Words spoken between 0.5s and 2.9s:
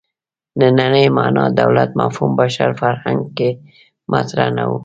نننۍ معنا دولت مفهوم بشر